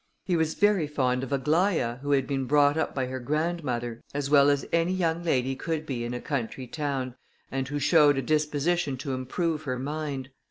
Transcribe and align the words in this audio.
He 0.25 0.35
was 0.35 0.55
very 0.55 0.87
fond 0.87 1.21
of 1.23 1.29
Aglaïa, 1.29 1.99
who 1.99 2.09
had 2.13 2.25
been 2.25 2.45
brought 2.45 2.75
up 2.75 2.95
by 2.95 3.05
her 3.05 3.19
grandmother, 3.19 4.01
as 4.15 4.31
well 4.31 4.49
as 4.49 4.65
any 4.73 4.93
young 4.93 5.21
lady 5.21 5.55
could 5.55 5.85
be 5.85 6.03
in 6.03 6.15
a 6.15 6.19
country 6.19 6.65
town, 6.65 7.13
and 7.51 7.67
who 7.67 7.77
showed 7.77 8.17
a 8.17 8.23
disposition 8.23 8.97
to 8.97 9.13
improve 9.13 9.61
her 9.61 9.77
mind. 9.77 10.31